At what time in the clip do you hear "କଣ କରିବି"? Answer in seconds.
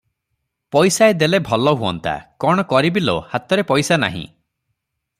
2.45-3.07